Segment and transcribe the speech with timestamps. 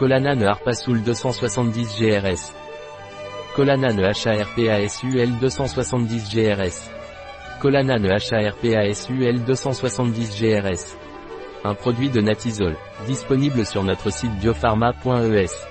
[0.00, 2.54] Colanane Harpasoul 270 GRS.
[3.54, 6.90] Colanane HARPASUL 270 GRS.
[7.60, 10.96] Colanane HARPASUL 270 GRS.
[11.64, 12.76] Un produit de Natisol,
[13.06, 15.69] disponible sur notre site biopharma.es.